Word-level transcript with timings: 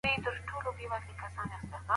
شتمن 0.03 0.21
خلګ 0.25 0.49
په 0.49 0.57
خپل 0.61 0.87
مال 0.91 1.01
کي 1.07 1.13
د 1.15 1.19
غریبانو 1.21 1.51
حق 1.53 1.63
لري. 1.71 1.89